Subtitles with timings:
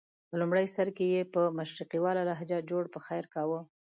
[0.29, 3.59] په لومړي سر کې یې په مشرقیواله لهجه جوړ پخیر کاوه.